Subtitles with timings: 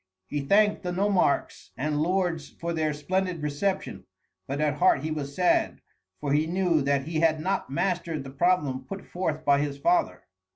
[0.25, 4.05] He thanked the nomarchs and lords for their splendid reception,
[4.47, 5.79] but at heart he was sad,
[6.19, 10.23] for he knew that he had not mastered the problem put forth by his father.